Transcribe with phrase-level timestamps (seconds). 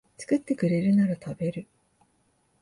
[0.17, 1.67] 作ってくれるなら食べる